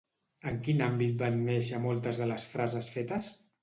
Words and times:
En 0.51 0.55
quin 0.67 0.81
àmbit 0.85 1.21
van 1.21 1.39
néixer 1.51 1.85
moltes 1.87 2.25
de 2.25 2.31
les 2.35 2.51
frases 2.57 2.95
fetes? 2.99 3.35